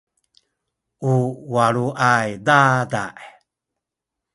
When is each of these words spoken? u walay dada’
u 1.11 1.13
walay 1.53 2.27
dada’ 2.45 3.05